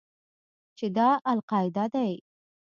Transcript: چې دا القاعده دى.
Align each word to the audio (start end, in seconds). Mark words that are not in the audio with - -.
چې 0.77 0.85
دا 0.97 1.09
القاعده 1.31 1.85
دى. 1.93 2.11